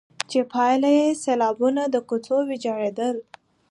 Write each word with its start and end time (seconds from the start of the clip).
چي 0.29 0.39
پايله 0.51 0.89
يې 0.97 1.07
سيلابونه، 1.23 1.83
د 1.93 1.95
کوڅو 2.09 2.37
ويجاړېدل، 2.49 3.15